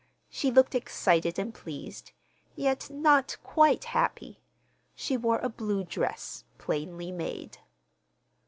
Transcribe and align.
She 0.31 0.49
looked 0.49 0.73
excited 0.73 1.37
and 1.37 1.53
pleased, 1.53 2.11
yet 2.55 2.89
not 2.89 3.37
quite 3.43 3.83
happy. 3.83 4.39
She 4.95 5.15
wore 5.15 5.37
a 5.37 5.47
blue 5.47 5.83
dress, 5.83 6.43
plainly 6.57 7.11
made. 7.11 7.59